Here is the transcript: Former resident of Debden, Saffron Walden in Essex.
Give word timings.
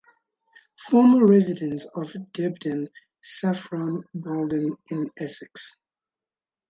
Former 0.89 1.27
resident 1.27 1.83
of 1.93 2.11
Debden, 2.33 2.87
Saffron 3.21 4.01
Walden 4.15 4.75
in 4.89 5.11
Essex. 5.15 5.75